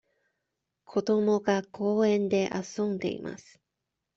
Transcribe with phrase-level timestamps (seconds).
[0.83, 3.61] 子どもが公園で遊んでいます。